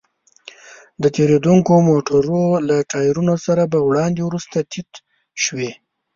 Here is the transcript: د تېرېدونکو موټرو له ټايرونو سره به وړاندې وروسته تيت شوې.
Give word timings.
د 1.01 1.03
تېرېدونکو 1.15 1.71
موټرو 1.89 2.43
له 2.67 2.77
ټايرونو 2.91 3.35
سره 3.45 3.63
به 3.71 3.79
وړاندې 3.87 4.21
وروسته 4.25 4.57
تيت 4.71 4.91
شوې. 5.43 5.71